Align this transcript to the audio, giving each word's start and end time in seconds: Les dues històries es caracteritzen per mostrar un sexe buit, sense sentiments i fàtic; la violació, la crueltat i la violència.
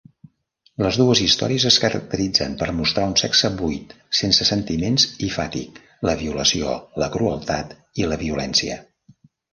Les 0.83 0.95
dues 0.99 1.19
històries 1.25 1.65
es 1.69 1.77
caracteritzen 1.83 2.55
per 2.61 2.69
mostrar 2.77 3.03
un 3.09 3.13
sexe 3.23 3.51
buit, 3.61 3.93
sense 4.21 4.47
sentiments 4.51 5.05
i 5.27 5.29
fàtic; 5.37 5.77
la 6.11 6.19
violació, 6.23 6.75
la 7.05 7.11
crueltat 7.19 7.77
i 8.05 8.09
la 8.15 8.19
violència. 8.27 8.81